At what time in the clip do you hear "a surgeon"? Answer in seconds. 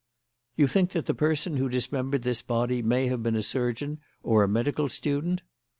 3.35-3.99